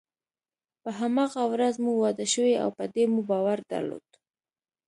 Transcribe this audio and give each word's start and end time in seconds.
په 0.81 0.89
هماغه 0.99 1.43
ورځ 1.53 1.75
مو 1.83 1.91
واده 2.03 2.25
شوی 2.33 2.53
او 2.63 2.69
په 2.77 2.83
دې 2.93 3.03
مو 3.11 3.21
باور 3.29 3.59
درلود. 3.71 4.09